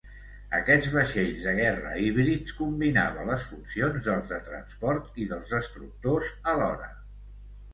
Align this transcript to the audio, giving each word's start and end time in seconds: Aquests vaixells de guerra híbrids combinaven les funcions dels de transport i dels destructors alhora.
Aquests 0.59 0.87
vaixells 0.93 1.43
de 1.49 1.51
guerra 1.59 1.91
híbrids 2.05 2.55
combinaven 2.61 3.29
les 3.33 3.45
funcions 3.51 4.09
dels 4.09 4.33
de 4.35 4.41
transport 4.49 5.21
i 5.25 5.29
dels 5.35 5.55
destructors 5.59 6.33
alhora. 6.55 6.91